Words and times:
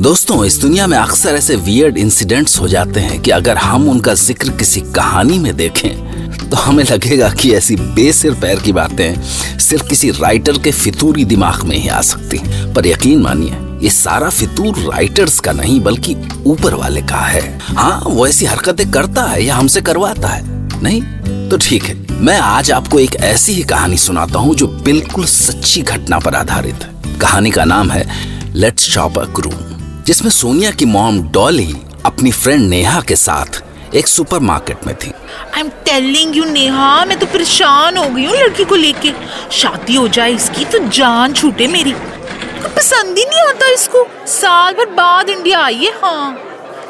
दोस्तों, 0.00 0.44
इस 0.44 0.56
दुनिया 0.60 0.86
में 0.86 0.96
अक्सर 0.98 1.34
ऐसे 1.36 1.54
वियर्ड 1.56 1.98
इंसिडेंट्स 1.98 2.58
हो 2.60 2.68
जाते 2.68 3.00
हैं 3.00 3.20
कि 3.22 3.30
अगर 3.30 3.56
हम 3.56 3.88
उनका 3.88 4.14
ज़िक्र 4.14 4.50
किसी 4.50 4.80
कहानी 4.94 5.38
में 5.38 5.56
देखें 5.56 6.48
तो 6.50 6.56
हमें 6.56 6.82
लगेगा 6.84 7.28
कि 7.30 7.52
ऐसी 7.54 7.76
बेसिर 7.76 8.34
पैर 8.34 8.60
की 8.60 8.72
बातें 8.72 9.22
सिर्फ़ 9.58 9.88
किसी 9.88 10.10
राइटर 10.10 10.58
के 10.58 10.72
फितूरी 10.72 11.24
दिमाग 11.24 11.62
में 11.64 11.76
ही 11.76 11.88
आ 11.88 12.00
सकती 12.02 12.38
पर 12.74 12.86
यकीन 12.86 13.20
मानिए, 13.22 13.56
ये 13.82 13.90
सारा 13.90 14.30
फितूर 14.30 14.78
राइटर्स 14.84 15.38
का 15.40 15.52
नहीं, 15.52 15.80
बल्कि 15.80 16.16
ऊपर 16.46 16.74
वाले 16.74 17.02
का 17.02 17.20
है। 17.20 17.58
हाँ 17.60 18.02
वो 18.06 18.26
ऐसी 18.26 18.46
हरकतें 18.46 18.90
करता 18.90 19.24
है 19.24 19.44
या 19.44 19.56
हमसे 19.56 19.80
करवाता 19.82 20.28
है? 20.28 20.42
नहीं? 20.82 21.02
तो 21.50 21.56
ठीक 21.58 21.84
है, 21.84 21.96
मैं 22.12 22.38
आज 22.38 22.70
आपको 22.72 22.98
एक 22.98 23.16
ऐसी 23.16 23.52
ही 23.52 23.62
कहानी 23.64 23.98
सुनाता 23.98 24.38
हूँ 24.38 24.54
जो 24.54 24.66
बिल्कुल 24.84 25.24
सच्ची 25.28 25.82
घटना 25.82 26.18
पर 26.18 26.34
आधारित 26.34 26.84
है। 26.84 27.18
कहानी 27.18 27.50
का 27.50 27.64
नाम 27.66 27.90
है 27.90 28.06
लेट्स 28.54 28.90
शॉप 28.90 29.18
अ 29.18 29.24
क्रूम 29.34 29.68
जिसमें 30.06 30.30
सोनिया 30.30 30.70
की 30.70 30.84
मॉम 30.84 31.20
डॉली 31.32 31.74
अपनी 32.06 32.30
फ्रेंड 32.32 32.68
नेहा 32.68 33.00
के 33.00 33.16
साथ 33.16 33.62
एक 33.94 34.06
सुपरमार्केट 34.06 34.86
में 34.86 34.94
थी। 34.96 35.12
I 35.54 35.60
am 35.60 35.68
telling 35.68 36.36
you 36.36 36.44
Neha 36.44 37.04
मैं 37.04 37.18
तो 37.18 37.26
परेशान 37.26 37.96
हो 37.96 38.04
गई 38.06 38.24
हूँ 38.24 38.36
लड़की 38.36 38.64
को 38.64 38.74
लेके। 38.74 39.12
शादी 39.52 39.94
हो 39.94 40.06
जाए 40.08 40.32
इसकी 40.32 40.64
तो 40.64 40.78
जान 40.88 41.32
छूटे 41.32 41.66
मेरी। 41.66 41.92
को 41.92 42.68
पसंद 42.68 43.18
ही 43.18 43.24
नहीं 43.24 43.40
आता 43.40 43.68
इसको। 43.72 44.06
साल 44.26 44.74
भर 44.74 44.90
बाद 44.94 45.28
इंडिया 45.28 45.60
आई 45.60 45.84
है 45.84 45.92
हाँ। 46.00 46.32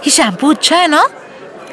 ये 0.06 0.11
शैम्पू 0.11 0.50
अच्छा 0.50 0.77
है 0.77 0.89
ना? 0.89 1.08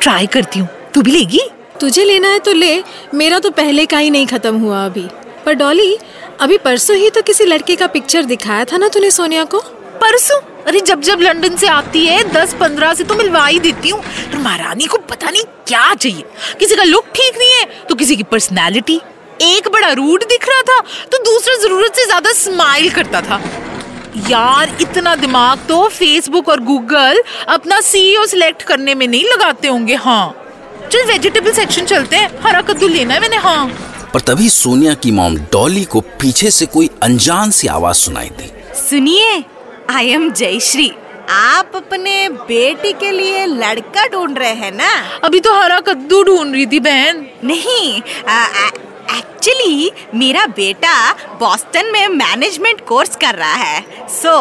ट्राई 0.01 0.27
करती 0.27 0.59
हूँ। 0.59 0.67
तू 0.93 1.01
भी 1.01 1.11
लेगी? 1.11 1.47
तुझे 1.79 2.03
लेना 2.03 2.27
है 2.27 2.39
तो 2.39 2.53
ले। 2.53 2.83
मेरा 3.13 3.39
तो 3.39 3.49
पहले 3.51 3.85
का 3.85 3.97
ही 3.97 4.09
नहीं 4.09 4.27
खत्म 4.27 4.59
हुआ 4.59 4.85
अभी। 4.85 5.07
पर 5.45 5.53
डॉली 5.53 5.97
अभी 6.41 6.57
परसों 6.57 6.95
ही 6.95 7.09
तो 7.09 7.21
किसी 7.21 7.45
लड़के 7.45 7.75
का 7.75 7.87
पिक्चर 7.87 8.25
दिखाया 8.25 8.65
था 8.65 8.77
ना 8.77 8.87
तूने 8.87 9.11
सोनिया 9.11 9.43
को? 9.43 9.59
परसों? 10.01 10.39
अरे 10.67 10.79
जब 10.81 11.01
जब 11.01 11.19
लंदन 11.21 11.55
से 11.55 11.67
आती 11.67 12.05
है 12.05 12.23
दस 12.31 12.53
पंद्रह 12.59 12.93
से 12.93 13.03
तो 13.03 13.15
मिलवा 13.15 13.45
ही 13.45 13.59
देती 13.59 13.89
हूँ। 13.89 14.01
पर 14.01 14.37
महारानी 14.37 14.85
को 14.85 14.97
पता 15.09 15.29
नहीं 15.29 15.43
क्या 15.67 15.93
चाहिए। 15.95 16.23
किसी 16.59 16.75
का 16.75 16.83
लुक 16.83 17.05
ठीक 17.15 17.37
नहीं 17.37 17.51
है 17.51 17.85
तो 17.89 17.95
किसी 17.95 18.15
की 18.15 18.23
पर्सनैलिटी 18.31 18.99
एक 19.43 19.67
बड़ा 19.73 19.91
रूड 19.91 20.23
दिख 20.29 20.47
रहा 20.49 20.61
था 20.63 20.79
तो 21.11 21.17
दूसरा 21.23 21.55
ज़रूरत 21.57 21.95
से 21.95 22.05
ज़्यादा 22.05 22.31
स्माइल 22.33 22.89
करता 22.91 23.21
था। 23.21 23.41
यार 24.29 24.75
इतना 24.81 25.15
दिमाग 25.15 25.65
तो 25.67 25.87
फेसबुक 25.89 26.49
और 26.49 26.59
गूगल 26.63 27.23
अपना 27.49 27.79
सीईओ 27.83 28.25
सिलेक्ट 28.25 28.63
करने 28.63 28.95
में 28.95 29.07
नहीं 29.07 29.25
लगाते 29.25 29.67
होंगे 29.67 29.95
हाँ। 29.95 30.35
चल 30.91 31.05
वेजिटेबल 31.07 31.51
सेक्शन 31.53 31.85
चलते 31.85 32.15
हैं। 32.15 32.39
हरा 32.41 32.61
कद्दू 32.61 32.87
लेना 32.87 33.13
है 33.13 33.19
मैंने 33.21 33.37
हाँ। 33.39 33.67
पर 34.13 34.21
तभी 34.27 34.49
सोनिया 34.51 34.93
की 34.93 35.11
मॉम 35.11 35.37
डॉली 35.53 35.83
को 35.85 36.01
पीछे 36.21 36.51
से 36.51 36.65
कोई 36.67 36.89
अनजान 37.03 37.51
सी 37.51 37.67
आवाज़ 37.69 37.97
सुनाई 37.97 38.29
दी। 38.31 38.51
सुनिए 38.79 39.43
आई 39.89 40.09
एम 40.11 40.29
जयश्री 40.31 40.89
आप 41.31 41.75
अपने 41.75 42.27
बेटी 42.29 42.91
के 42.93 43.11
लिए 43.11 43.45
लड़का 43.45 44.05
ढूंढ 44.07 44.37
रहे 44.37 44.53
हैं 44.53 44.71
ना? 44.71 44.89
अभी 45.23 45.39
तो 45.39 45.53
हरा 45.53 45.79
कद्दू 45.81 46.21
ढूंढ 46.23 46.53
रही 46.53 46.65
थी 46.65 46.79
बहन। 46.79 47.25
नहीं 47.43 48.01
एक्चुअली 49.09 49.91
मेरा 50.15 50.45
बेटा 50.55 51.13
बॉस्टन 51.39 51.91
में 51.93 52.07
मैनेजमेंट 52.07 52.85
कोर्स 52.87 53.15
कर 53.15 53.35
रहा 53.35 53.53
है। 53.53 54.07
So 54.11 54.35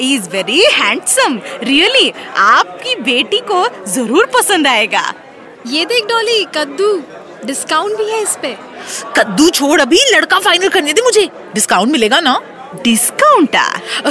is 0.00 0.28
very 0.30 0.60
handsome 0.72 1.40
really 1.62 2.12
आपकी 2.38 2.94
बेटी 3.02 3.40
को 3.50 3.64
ज़रूर 3.86 4.26
पसंद 4.34 4.66
आएगा। 4.66 5.12
ये 5.66 5.84
देख 5.86 6.06
डॉली 6.06 6.44
कद्दू 6.54 6.92
डिस्काउंट 7.46 7.98
भी 7.98 8.10
है 8.10 8.22
इस 8.22 8.38
पे। 8.42 8.56
कद्दू 9.16 9.48
छोड़ 9.50 9.80
अभी 9.80 9.98
लड़का 10.14 10.38
फाइनल 10.40 10.68
करने 10.68 10.92
दे 10.92 11.02
मुझे। 11.02 11.28
डिस्काउंट 11.54 11.92
मिलेगा 11.92 12.20
ना? 12.20 12.40
डिस्काउंट 12.74 13.56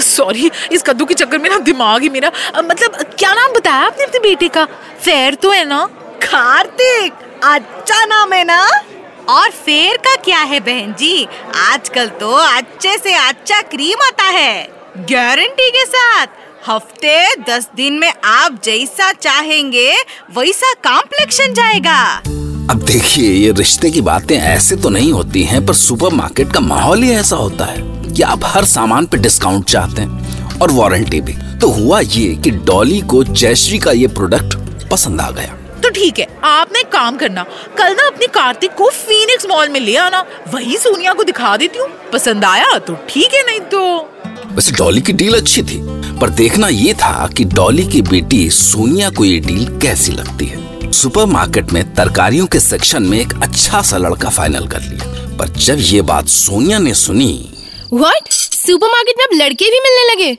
सॉरी 0.04 0.50
इस 0.72 0.84
कद्दू 0.84 1.06
के 1.06 1.14
चक्कर 1.14 1.38
में 1.38 1.50
ना 1.50 1.58
दिमाग 1.60 2.02
ही 2.02 2.10
मेरा 2.10 2.32
मतलब 2.58 2.96
क्या 3.20 3.34
नाम 3.34 3.54
बताया 3.54 3.86
आपने 3.86 4.06
अपने 4.06 4.20
बेटे 4.20 4.48
का? 4.48 4.66
फेयर 5.02 5.36
तो 5.36 5.52
है 5.52 5.66
ना? 5.66 5.84
कार्तिक 6.24 7.14
अच्छा 7.46 8.06
नाम 8.06 8.34
है 8.34 8.44
ना? 8.44 8.62
और 9.30 9.50
फेर 9.50 9.98
का 9.98 10.16
क्या 10.16 10.40
है 10.40 10.60
बहन 10.60 10.94
जी? 11.00 11.28
आजकल 11.56 12.08
तो 12.20 12.32
अच्छे 12.32 12.98
से 12.98 13.14
अच्छा 13.14 13.62
क्रीम 13.62 14.06
आता 14.08 14.24
है। 14.24 14.68
गारंटी 15.12 15.70
के 15.70 15.86
साथ 15.86 16.28
हफ़्ते 16.68 17.36
दस 17.50 17.70
दिन 17.76 18.00
में 18.00 18.12
आप 18.26 18.60
जैसा 18.64 19.12
चाहेंगे 19.12 19.92
वैसा 20.38 20.74
कॉम्प्लेक्शन 20.90 21.54
जाएगा। 21.54 22.02
अब 22.72 22.82
देखिए 22.86 23.30
ये 23.32 23.52
रिश्ते 23.58 23.90
की 23.92 24.02
बातें 24.02 24.38
ऐसे 24.38 24.76
तो 24.76 24.90
नहीं 24.90 25.12
होती 25.12 25.44
हैं 25.44 25.66
पर 25.66 25.74
सुपरमार्केट 25.74 26.54
का 26.54 26.60
माहौल 26.60 27.04
ही 27.04 27.12
ऐसा 27.12 27.36
होता 27.36 27.66
है। 27.66 27.82
कि 28.18 28.24
आप 28.24 28.46
हर 28.46 28.66
सामान 28.66 29.06
पे 29.06 29.18
डिस्काउंट 29.18 29.66
चाहते 29.70 30.02
हैं 30.02 30.60
और 30.60 30.72
वारंटी 30.72 31.22
भी। 31.22 31.34
तो 31.62 31.68
हुआ 31.72 32.00
ये 32.00 32.36
कि 32.36 32.52
डॉली 32.52 33.00
को 33.02 33.24
जयश्री 33.24 33.78
का 33.80 33.92
ये 33.92 34.08
प्रोडक्ट 34.10 34.56
पसंद 34.92 35.22
आ 35.22 35.30
गया। 35.32 35.56
तो 35.84 35.90
ठीक 35.90 36.20
है 36.20 36.28
आपने 36.44 36.82
काम 36.84 37.18
करना। 37.18 37.44
कल 37.78 37.94
ना 37.94 38.08
अपने 38.08 38.28
कार्तिक 38.28 38.74
को 38.76 38.90
फीनिक्स 38.90 39.46
मॉल 39.50 39.70
में 39.70 39.80
ले 39.80 39.96
आना। 39.96 40.24
वही 40.54 40.78
सोनिया 40.78 41.14
को 41.14 41.24
दिखा 41.24 41.56
देती 41.58 41.80
हूँ। 41.80 41.88
पसंद 42.14 42.46
आया 42.46 42.78
तो 42.78 42.94
ठीक 43.10 43.34
है 43.34 43.42
नहीं 43.46 43.60
तो। 43.72 43.98
वैसे 44.54 44.72
डॉली 44.72 45.02
की 45.02 45.14
डील 45.14 45.36
अच्छी 45.38 45.64
थी 45.64 45.80
पर 46.22 46.30
देखना 46.30 46.68
ये 46.68 46.94
था 46.94 47.28
कि 47.28 47.44
डॉली 47.46 47.86
की 47.86 48.02
बेटी 48.02 48.50
सोनिया 48.50 49.10
को 49.10 49.26
ये 49.26 49.40
डील 49.40 49.66
कैसी 49.80 50.12
लगती 50.12 50.46
है। 50.46 50.92
सुपरमार्केट 50.92 51.74
में 51.74 51.84
तरकारियों 51.94 52.46
के 52.48 52.60
सेक्शन 52.60 53.04
में 53.04 53.20
एक 53.20 53.34
अच्छा 53.44 53.82
सा 53.82 53.98
लड़का 53.98 54.30
फाइनल 54.30 54.68
कर 54.68 54.82
लिया। 54.82 55.36
पर 55.38 55.50
जब 55.58 55.78
ये 55.80 56.02
बात 56.02 56.28
सोनिया 56.28 56.80
ने 56.80 56.94
सुनी 56.94 57.32
व्हाट 57.94 58.32
सुपरमार्केट 58.32 59.16
में 59.18 59.26
अब 59.26 59.34
लड़के 59.34 59.66
भी 59.66 59.80
मिलने 59.80 60.12
लगे। 60.12 60.32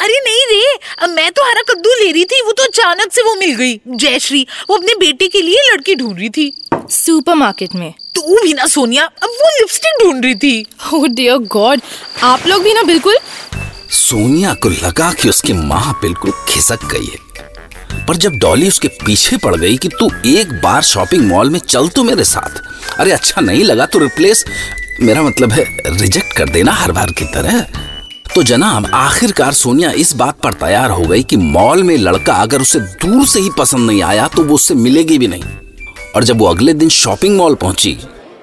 अरे 0.00 0.20
नहीं 0.24 0.44
रे 0.50 0.78
अब 0.98 1.10
मैं 1.10 1.30
तो 1.32 1.44
हरा 1.44 1.62
कद्दू 1.68 1.90
ले 1.94 2.10
रही 2.12 2.24
थी 2.24 2.40
वो 2.42 2.52
तो 2.52 2.64
अचानक 2.64 3.12
से 3.12 3.22
वो 3.22 3.34
मिल 3.34 3.54
गई। 3.56 3.80
जयश्री 3.88 4.46
वो 4.70 4.76
अपने 4.76 4.94
बेटे 5.00 5.28
के 5.28 5.42
लिए 5.42 5.70
लड़की 5.72 5.94
ढूंढ 5.94 6.18
रही 6.18 6.28
थी। 6.28 6.52
सुपरमार्केट 6.90 7.74
में। 7.74 7.92
तू 8.14 8.36
भी 8.42 8.52
ना 8.54 8.66
सोनिया 8.66 9.04
अब 9.04 9.28
वो 9.30 9.50
लिपस्टिक 9.58 10.02
ढूंढ 10.02 10.24
रही 10.24 10.34
थी। 10.34 10.66
ओह 10.94 11.06
डियर 11.08 11.36
गॉड 11.52 11.80
आप 12.22 12.46
लोग 12.46 12.62
भी 12.62 12.72
ना 12.74 12.82
बिल्कुल। 12.82 13.16
सोनिया 13.90 14.54
को 14.54 14.68
लगा 14.68 15.12
कि 15.12 15.28
उसकी 15.28 15.52
माँ 15.52 15.98
बिल्कुल 16.02 16.32
खिसक 16.48 16.84
गई 16.92 17.06
है। 17.06 17.22
पर 18.06 18.16
जब 18.16 18.38
डॉली 18.38 18.68
उसके 18.68 18.88
पीछे 19.04 19.36
पड़ 19.36 19.54
गई 19.56 19.76
कि 19.76 19.88
तू 19.90 20.10
एक 20.26 20.52
बार 20.62 20.82
शॉपिंग 20.82 21.26
मॉल 21.28 21.50
में 21.50 21.58
चल 21.58 21.88
तो 21.88 22.04
मेरे 22.04 22.24
साथ। 22.24 22.62
अरे 23.00 23.12
अच्छा 23.12 23.40
नहीं 23.40 23.64
लगा 23.64 23.86
तो 23.86 23.98
रिप्लेस 23.98 24.44
मेरा 25.00 25.22
मतलब 25.22 25.52
है 25.52 25.64
रिजेक्ट 25.90 26.36
कर 26.36 26.48
देना 26.48 26.72
हर 26.72 26.92
बार 26.92 27.10
की 27.10 27.24
तरह। 27.24 27.60
तो 28.34 28.42
जनाब 28.42 28.86
आखिरकार 28.94 29.52
सोनिया 29.52 29.90
इस 29.92 30.12
बात 30.16 30.38
पर 30.40 30.52
तैयार 30.52 30.90
हो 30.90 31.02
गई 31.02 31.22
कि 31.22 31.36
मॉल 31.36 31.82
में 31.82 31.96
लड़का 31.96 32.34
अगर 32.34 32.60
उसे 32.60 32.80
दूर 32.80 33.26
से 33.26 33.40
ही 33.40 33.50
पसंद 33.58 33.86
नहीं 33.86 34.02
आया 34.02 34.28
तो 34.28 34.44
वो 34.44 34.54
उससे 34.54 34.74
मिलेगी 34.74 35.18
भी 35.18 35.28
नहीं। 35.28 35.42
और 36.16 36.24
जब 36.24 36.38
वो 36.38 36.46
अगले 36.46 36.72
दिन 36.72 36.88
शॉपिंग 36.88 37.36
मॉल 37.36 37.54
पहुँची। 37.54 37.92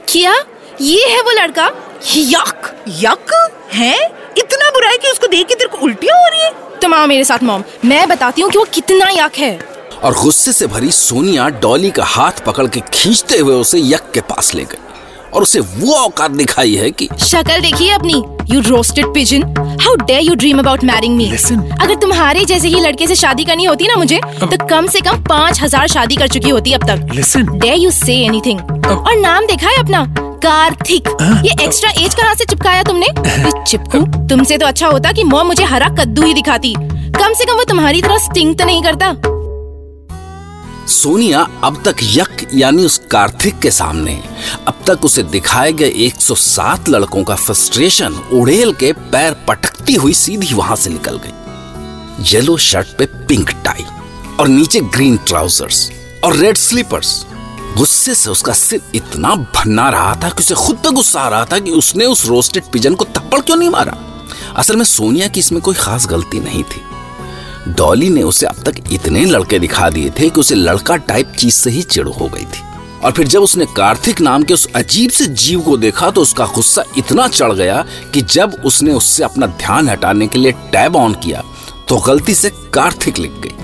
क्या? 0.09 0.35
ये 0.81 1.07
है 1.09 1.21
वो 1.21 1.31
लड़का? 1.31 1.65
यक 2.15 2.71
यक? 2.99 3.33
है? 3.73 3.95
इतना 4.37 4.69
बुरा 4.69 4.89
है 4.89 4.97
कि 4.97 5.07
उसको 5.07 5.27
देख 5.27 5.47
के 5.47 5.55
तेरे 5.55 5.69
को 5.69 5.77
उल्टियाँ 5.77 6.17
हो 6.17 6.29
रही 6.29 6.41
है? 6.41 6.53
तुम 6.81 6.93
आओ 6.93 7.07
मेरे 7.07 7.23
साथ 7.23 7.43
मॉम 7.43 7.63
मैं 7.85 8.07
बताती 8.09 8.41
हूँ 8.41 8.51
कि 8.51 8.57
वो 8.57 8.65
कितना 8.73 9.09
यक 9.13 9.37
है। 9.37 9.57
और 10.03 10.13
गुस्से 10.13 10.53
से 10.53 10.67
भरी 10.67 10.91
सोनिया 10.91 11.49
डॉली 11.61 11.91
का 11.91 12.03
हाथ 12.03 12.45
पकड़ 12.45 12.67
के 12.67 12.79
खींचते 12.93 13.37
हुए 13.37 13.55
उसे 13.55 13.79
यक 13.79 14.11
के 14.13 14.21
पास 14.21 14.53
ले 14.55 14.63
गई। 14.63 14.89
और 15.33 15.41
उसे 15.41 15.59
वो 15.59 15.93
औकात 15.95 16.31
दिखाई 16.31 16.75
है 16.75 16.89
कि 16.91 17.07
शक्ल 17.19 17.59
देखिए 17.61 17.91
अपनी? 17.91 18.23
You 18.51 18.61
roasted 18.61 19.13
pigeon 19.13 19.43
how 19.81 19.95
dare 19.97 20.21
you 20.21 20.35
dream 20.35 20.59
about 20.59 20.83
marrying 20.83 21.15
me 21.17 21.25
अगर 21.27 21.95
तुम्हारे 22.01 22.45
जैसे 22.45 22.67
ही 22.67 22.79
लड़के 22.79 23.07
से 23.07 23.15
शादी 23.15 23.45
करनी 23.45 23.63
होती 23.65 23.87
ना 23.87 23.95
मुझे 23.95 24.19
uh, 24.19 24.51
तो 24.51 24.67
कम 24.67 24.87
से 24.87 25.01
कम 25.01 25.23
पाँच 25.23 25.61
हज़ार 25.61 25.87
शादी 25.87 26.15
कर 26.15 26.27
चुकी 26.27 26.49
होती 26.49 26.73
अब 26.73 26.87
तक। 26.87 27.49
डेयर 27.51 27.77
यू 27.77 27.91
से 27.91 28.15
एनीथिंग 28.15 28.59
और 28.87 29.17
नाम 29.19 29.45
देखा 29.45 29.69
है 29.69 29.77
अपना? 29.79 30.05
कार्तिक। 30.43 31.07
ये 31.45 31.63
एक्स्ट्रा 31.63 31.89
एज 31.99 32.13
कहाँ 32.15 32.33
से 32.35 32.45
चिपकाया 32.45 32.83
तुमने? 32.83 33.05
ये 33.05 33.51
चिपकू 33.67 33.99
तुमसे 34.27 34.57
तो 34.57 34.65
अच्छा 34.65 34.87
होता 34.87 35.11
कि 35.11 35.23
मॉम 35.23 35.47
मुझे 35.47 35.63
हरा 35.63 35.89
कद्दू 35.99 36.21
ही 36.21 36.33
दिखाती। 36.33 36.73
कम 36.73 37.33
से 37.33 37.45
कम 37.45 37.53
वो 37.53 37.63
तुम्हारी 37.63 38.01
तरह 38.01 38.17
स्टिंग 38.17 38.55
तो 38.55 38.65
नहीं 38.65 38.83
करता। 38.83 39.13
सोनिया 40.91 41.47
अब 41.63 41.81
तक 41.85 41.95
यक, 42.03 42.47
यानी 42.53 42.85
उस 42.85 42.97
कार्तिक 43.11 43.59
के 43.59 43.71
सामने। 43.71 44.13
अब 44.67 44.83
तक 44.87 45.05
उसे 45.05 45.23
दिखाए 45.23 45.71
गए 45.73 45.89
107 46.05 46.89
लड़कों 46.89 47.23
का 47.23 47.35
फ्रस्ट्रेशन 47.35 48.13
उड़ेल 48.33 48.73
के 48.73 48.91
पैर 48.93 49.33
पटकती 49.47 49.93
हुई 49.93 50.13
सीधी 50.13 50.53
वहाँ 50.53 50.75
से 50.75 50.89
निकल 50.89 51.19
गई। 51.25 52.33
येलो 52.33 52.57
शर्ट 52.57 52.87
पे 52.97 53.05
पिंक 53.05 53.49
टाई 53.49 53.85
और 54.39 54.47
नीचे 54.47 54.79
ग्रीन 54.79 55.17
ट्राउजर्स 55.17 55.89
और 56.23 56.35
रेड 56.35 56.57
स्लीपर्स। 56.57 57.25
गुस्से 57.77 58.15
से 58.15 58.29
उसका 58.29 58.53
सिर 58.53 58.81
इतना 58.95 59.35
भन्ना 59.35 59.89
रहा 59.89 60.15
था 60.23 60.29
कि 60.29 60.39
उसे 60.39 60.55
खुद 60.55 60.75
पे 60.75 60.91
गुस्सा 60.91 61.21
आ 61.21 61.29
रहा 61.29 61.45
था 61.45 61.59
कि 61.59 61.71
उसने 61.71 62.05
उस 62.05 62.25
रोस्टेड 62.25 62.63
पिजन 62.63 62.95
को 62.95 63.05
थप्पड़ 63.05 63.41
क्यों 63.41 63.57
नहीं 63.57 63.69
मारा? 63.69 63.97
असल 64.55 64.75
में 64.75 64.85
सोनिया 64.85 65.27
की 65.27 65.39
इसमें 65.39 65.61
कोई 65.61 65.75
खास 65.75 66.07
गलती 66.07 66.39
नहीं 66.39 66.63
थी। 66.63 66.81
डॉली 67.67 68.09
ने 68.09 68.23
उसे 68.23 68.45
अब 68.45 68.55
तक 68.55 68.75
इतने 68.91 69.25
लड़के 69.25 69.59
दिखा 69.59 69.89
दिए 69.89 70.09
थे 70.09 70.29
कि 70.29 70.39
उसे 70.39 70.55
लड़का 70.55 70.95
टाइप 70.95 71.33
चीज़ 71.39 71.53
से 71.53 71.69
ही 71.69 71.81
चिड़ 71.81 72.07
हो 72.07 72.27
गई 72.27 72.45
थी। 72.45 72.61
और 73.03 73.11
फिर 73.11 73.27
जब 73.27 73.41
उसने 73.41 73.65
कार्तिक 73.65 74.21
नाम 74.21 74.43
के 74.43 74.53
उस 74.53 74.67
अजीब 74.75 75.11
से 75.11 75.25
जीव 75.25 75.61
को 75.61 75.77
देखा 75.77 76.09
तो 76.09 76.21
उसका 76.21 76.45
गुस्सा 76.45 76.83
इतना 76.97 77.27
चढ़ 77.27 77.53
गया 77.53 77.85
कि 78.13 78.21
जब 78.21 78.61
उसने 78.65 78.93
उससे 78.93 79.23
अपना 79.23 79.45
ध्यान 79.45 79.89
हटाने 79.89 80.27
के 80.27 80.39
लिए 80.39 80.51
टैब 80.51 80.95
ऑन 80.95 81.13
किया 81.13 81.43
तो 81.89 81.97
गलती 81.97 82.33
से 82.33 82.49
कार्तिक 82.73 83.17
लिख 83.17 83.31
गई। 83.31 83.55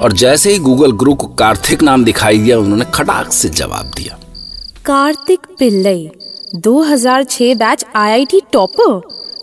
और 0.00 0.12
जैसे 0.12 0.52
ही 0.52 0.58
गूगल 0.58 0.92
गुरु 0.92 1.14
को 1.14 1.26
कार्तिक 1.26 1.82
नाम 1.82 2.04
दिखाई 2.04 2.38
दिया, 2.38 2.58
उन्होंने 2.58 2.84
खटाक 2.94 3.32
से 3.32 3.48
जवाब 3.48 3.90
दिया। 3.96 4.18
Kartik 4.84 5.40
Pillai 5.58 6.10
2006 6.54 7.54
batch 7.54 7.84
IIT 7.96 8.40
topper. 8.52 9.00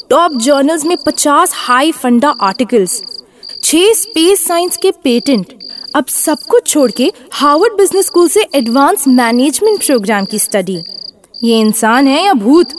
Top 0.09 0.31
journals 0.41 0.85
में 0.85 0.97
50 0.97 1.51
हाई 1.53 1.91
फंडा 1.91 2.29
आर्टिकल्स। 2.41 3.01
छह 3.65 3.93
स्पेस 3.93 4.45
साइंस 4.47 4.75
के 4.77 4.89
पेटेंट 5.03 5.53
अब 5.95 6.05
सब 6.07 6.39
कुछ 6.49 6.67
छोड़ 6.67 6.89
के 6.91 7.11
हार्वर्ड 7.33 7.77
बिज़नेस 7.77 8.05
स्कूल 8.05 8.27
से 8.29 8.45
एडवांस 8.55 9.07
मैनेजमेंट 9.07 9.85
प्रोग्राम 9.85 10.25
की 10.25 10.39
स्टडी 10.39 10.75
ये 11.43 11.59
इंसान 11.59 12.07
है 12.07 12.23
या 12.25 12.33
भूत? 12.33 12.73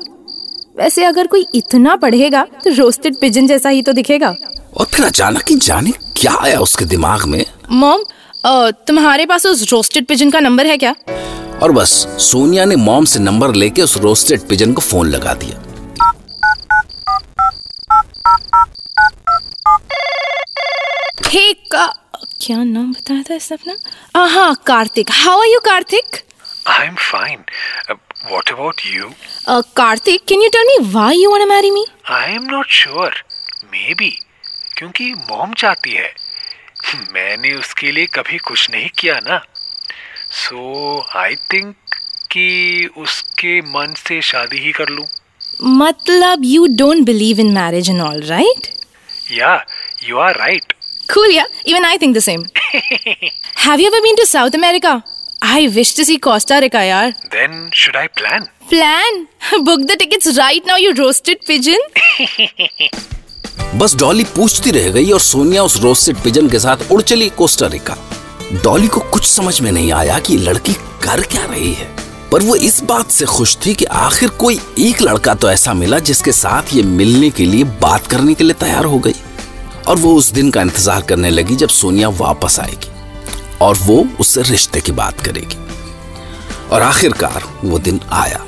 वैसे 0.78 1.04
अगर 1.04 1.26
कोई 1.26 1.44
इतना 1.54 1.96
पढ़ेगा 1.96 2.44
तो 2.64 2.74
रोस्टेड 2.74 3.16
पिजन 3.20 3.46
जैसा 3.46 3.68
ही 3.68 3.82
तो 3.82 3.92
दिखेगा। 3.92 4.34
और 4.76 4.86
फिर 4.86 5.06
अचानक 5.06 5.50
ही 5.50 5.56
जाने 5.56 5.92
क्या 6.16 6.36
आया 6.40 6.60
उसके 6.60 6.84
दिमाग 6.84 7.24
में? 7.24 7.44
मॉम 7.72 8.04
तुम्हारे 8.86 9.26
पास 9.26 9.46
उस 9.46 9.70
रोस्टेड 9.72 10.06
पिजन 10.06 10.30
का 10.30 10.40
नंबर 10.40 10.66
है 10.66 10.76
क्या? 10.76 10.94
और 11.62 11.72
बस 11.72 11.90
सोनिया 12.22 12.64
ने 12.64 12.76
मॉम 12.76 13.04
से 13.04 13.18
नंबर 13.20 13.54
लेके 13.54 13.82
उस 13.82 13.96
रोस्टेड 13.98 14.48
पिजन 14.48 14.72
को 14.72 14.80
फ़ोन 14.82 15.08
लगा 15.08 15.34
दिया। 15.34 15.62
क्या 22.46 22.62
नाम 22.64 22.92
बताया 22.92 23.22
था 23.28 23.34
इसने 23.34 23.56
अपना? 23.56 24.24
हाँ 24.34 24.54
Kartik. 24.66 25.10
How 25.12 25.40
are 25.40 25.46
you 25.48 25.60
Kartik? 25.64 26.16
I'm 26.74 26.96
fine. 27.06 27.40
Uh, 27.90 27.96
what 28.30 28.52
about 28.52 28.84
you? 28.90 29.08
Kartik 29.76 30.24
can 30.28 30.42
you 30.42 30.48
tell 30.56 30.66
me 30.66 30.76
why 30.90 31.16
you 31.16 31.30
want 31.30 31.42
to 31.42 31.48
marry 31.48 31.70
me 31.70 31.84
I 32.18 32.26
am 32.36 32.46
not 32.52 32.76
sure. 32.78 33.10
Maybe. 33.74 34.10
क्योंकि 34.76 35.12
मॉम 35.30 35.52
चाहती 35.62 35.92
है। 35.92 36.12
मैंने 37.12 37.52
उसके 37.54 37.90
लिए 37.92 38.06
कभी 38.14 38.38
कुछ 38.48 38.70
नहीं 38.70 38.88
किया 38.98 39.18
ना। 39.26 39.40
सो 40.40 41.04
आई 41.16 41.34
थिंक 41.52 41.74
कि 42.32 42.48
उसके 42.98 43.60
मन 43.74 43.94
से 43.98 44.20
शादी 44.30 44.58
ही 44.64 44.72
कर 44.78 44.88
लूँ। 44.88 45.06
मतलब 45.82 46.42
you 46.44 46.66
don't 46.78 47.04
believe 47.06 47.40
in 47.40 47.52
marriage 47.54 47.90
and 47.90 48.00
all 48.02 48.22
right 48.28 48.68
या 49.32 49.54
you 50.08 50.18
are 50.18 50.38
right 50.38 50.72
Cool, 51.08 51.30
yeah. 51.30 51.44
Even 51.64 51.84
I 51.84 51.96
think 51.98 52.14
the 52.14 52.20
same. 52.20 52.44
Have 53.56 53.80
you 53.80 53.86
ever 53.88 54.00
been 54.02 54.16
to 54.16 54.26
South 54.26 54.54
America? 54.54 55.04
I 55.42 55.70
wish 55.74 55.94
to 55.94 56.04
see 56.04 56.18
Costa 56.18 56.58
Rica, 56.60 56.78
yaar. 56.78 57.14
Then 57.30 57.70
should 57.72 57.96
I 57.96 58.06
plan? 58.08 58.48
Plan? 58.68 59.28
Book 59.64 59.86
the 59.86 59.96
tickets 59.96 60.36
right 60.38 60.64
now, 60.66 60.76
you 60.76 60.94
roasted 61.02 61.44
pigeon. 61.46 61.78
बस 63.80 63.94
डॉली 64.00 64.24
पूछती 64.36 64.70
रह 64.70 64.88
गई 64.92 65.10
और 65.12 65.20
सोनिया 65.20 65.62
उस 65.62 65.76
roasted 65.82 66.16
pigeon 66.22 66.48
के 66.50 66.58
साथ 66.58 66.90
उड़ 66.92 67.00
चली 67.02 67.28
कोस्टा 67.38 67.66
रिका 67.72 67.96
डॉली 68.64 68.88
को 68.94 69.00
कुछ 69.12 69.24
समझ 69.28 69.60
में 69.60 69.70
नहीं 69.72 69.90
आया 69.92 70.18
कि 70.28 70.36
लड़की 70.38 70.72
कर 71.04 71.20
क्या 71.32 71.44
रही 71.44 71.72
है 71.80 71.88
पर 72.32 72.42
वो 72.42 72.54
इस 72.68 72.82
बात 72.90 73.10
से 73.10 73.24
खुश 73.26 73.56
थी 73.66 73.74
कि 73.80 73.84
आखिर 74.04 74.28
कोई 74.42 74.58
एक 74.88 75.02
लड़का 75.02 75.34
तो 75.42 75.50
ऐसा 75.50 75.74
मिला 75.74 75.98
जिसके 76.10 76.32
साथ 76.32 76.74
ये 76.74 76.82
मिलने 77.00 77.30
के 77.38 77.44
लिए 77.46 77.64
बात 77.82 78.06
करने 78.10 78.34
के 78.34 78.44
लिए 78.44 78.54
तैयार 78.60 78.84
हो 78.94 78.98
गई 79.06 79.14
और 79.88 79.96
वो 79.96 80.14
उस 80.16 80.30
दिन 80.32 80.50
का 80.50 80.62
इंतज़ार 80.62 81.02
करने 81.08 81.30
लगी 81.30 81.56
जब 81.56 81.68
सोनिया 81.68 82.08
वापस 82.20 82.58
आएगी 82.60 82.90
और 83.62 83.76
वो 83.82 84.06
उससे 84.20 84.42
रिश्ते 84.50 84.80
की 84.80 84.92
बात 84.92 85.20
करेगी 85.20 85.64
और 86.72 86.82
आखिरकार 86.82 87.42
वो 87.64 87.78
दिन 87.78 88.00
आया 88.12 88.44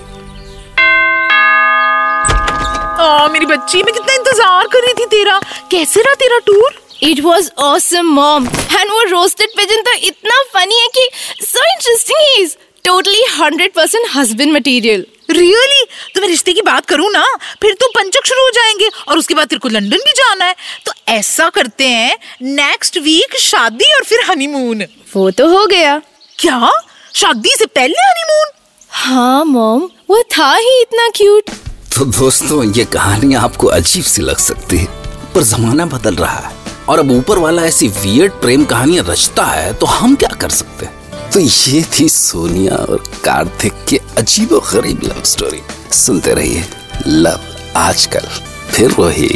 आ, 3.00 3.28
मेरी 3.28 3.46
बच्ची 3.46 3.82
मैं 3.82 3.94
कितना 3.94 4.14
इंतज़ार 4.14 4.66
कर 4.72 4.84
रही 4.86 4.94
थी 4.94 5.06
तेरा 5.10 5.40
कैसे 5.70 6.02
रहा 6.02 6.14
तेरा 6.24 6.38
tour 6.46 6.86
It 7.00 7.20
was 7.24 7.48
awesome, 7.56 8.08
mom. 8.14 8.46
And 8.76 8.90
वो 8.90 9.02
roasted 9.10 9.52
pigeon 9.58 9.84
तो 9.84 9.92
इतना 10.06 10.38
funny 10.54 10.78
है 10.78 10.88
कि 10.96 11.04
so 11.42 11.66
interesting 11.74 12.22
he 12.22 12.42
is. 12.42 12.56
Totally 12.84 13.22
100% 13.34 14.08
husband 14.14 14.52
material. 14.52 15.04
Really 15.30 15.84
तो 16.14 16.20
मैं 16.20 16.28
रिश्ते 16.28 16.52
की 16.52 16.62
बात 16.62 16.86
करूँ 16.86 17.10
ना 17.12 17.24
फिर 17.62 17.74
तो 17.74 17.86
पंचक 17.86 18.26
शुरू 18.26 18.42
हो 18.42 18.50
जाएँगे 18.50 18.88
और 19.08 19.18
उसके 19.18 19.34
बाद 19.34 19.48
तेरे 19.48 19.58
को 19.58 19.68
लंदन 19.68 19.96
भी 19.96 20.12
जाना 20.12 20.44
है। 20.44 20.54
तो 20.86 20.92
ऐसा 21.08 21.48
करते 21.48 21.88
हैं 21.88 22.18
नेक्स्ट 22.42 22.98
वीक 22.98 23.36
शादी 23.36 23.92
और 23.94 24.04
फिर 24.04 24.20
हनीमून 24.30 24.84
वो 25.14 25.30
तो 25.30 25.48
हो 25.48 25.66
गया। 25.66 26.02
क्या? 26.38 26.72
शादी 27.14 27.54
से 27.58 27.66
पहले 27.66 28.00
हनीमून 28.00 28.50
हाँ 28.90 29.44
मॉम 29.44 29.88
वो 30.10 30.22
था 30.22 30.54
ही 30.54 30.80
इतना 30.80 31.08
क्यूट 31.08 31.50
तो 31.98 32.04
दोस्तों 32.04 32.72
ये 32.72 32.84
कहानी 32.84 33.34
आपको 33.34 33.66
अजीब 33.66 34.04
सी 34.04 34.22
लग 34.22 34.36
सकती 34.36 34.78
है 34.78 34.86
पर 35.34 35.42
जमाना 35.42 35.86
बदल 35.86 36.14
रहा 36.14 36.38
है 36.38 36.56
और 36.88 36.98
अब 36.98 37.10
ऊपर 37.10 37.38
वाला 37.38 37.62
ऐसी 37.62 37.88
वियर्ड 37.88 38.32
प्रेम 38.32 38.64
कहानियाँ 38.64 39.04
रचता 39.08 39.44
है 39.44 39.74
तो 39.74 39.86
हम 39.86 40.14
क्या 40.14 40.28
कर 40.28 40.48
सकते 40.48 40.86
हैं? 40.86 40.97
तो 41.32 41.40
ये 41.40 41.82
थी 41.94 42.08
सोनिया 42.08 42.74
और 42.74 43.02
कार्तिक 43.24 43.72
की 43.88 43.96
अजीब 43.96 44.48
गरीब 44.72 45.00
लव 45.04 45.22
स्टोरी 45.24 45.60
सुनते 45.92 46.34
रहिए 46.34 46.64
लव 47.06 47.40
आजकल, 47.76 48.26
फिर 48.70 48.94
वही 48.98 49.28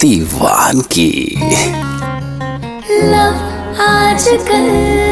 दीवान 0.00 0.80
की। 0.80 1.10
लव 2.90 3.82
आजकल। 3.82 5.11